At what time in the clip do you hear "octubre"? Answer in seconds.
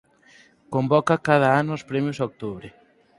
2.27-2.69